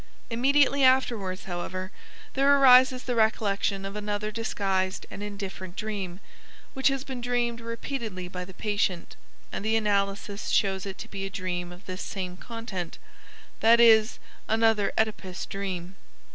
Immediately 0.31 0.83
afterwards, 0.83 1.43
however, 1.43 1.91
there 2.33 2.57
arises 2.57 3.03
the 3.03 3.13
recollection 3.13 3.85
of 3.85 3.95
another 3.95 4.31
disguised 4.31 5.05
and 5.11 5.21
indifferent 5.21 5.75
dream, 5.75 6.19
which 6.73 6.87
has 6.87 7.03
been 7.03 7.21
dreamed 7.21 7.61
repeatedly 7.61 8.27
by 8.27 8.43
the 8.43 8.53
patient, 8.55 9.15
and 9.51 9.63
the 9.63 9.75
analysis 9.75 10.49
shows 10.49 10.87
it 10.87 10.97
to 10.97 11.07
be 11.07 11.23
a 11.23 11.29
dream 11.29 11.71
of 11.71 11.85
this 11.85 12.01
same 12.01 12.35
content 12.35 12.97
that 13.59 13.79
is, 13.79 14.17
another 14.47 14.91
Oedipus 14.97 15.45
dream. 15.45 15.95